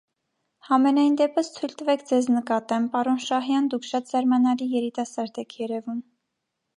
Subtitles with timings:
[0.67, 6.01] Համենայն դեպս, թույլ տվեք ձեզ նկատեմ, պարոն Շահյան, դուք շատ զարմանալի երիտասարդ եք երևում.